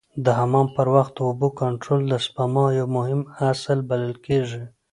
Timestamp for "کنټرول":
1.61-2.01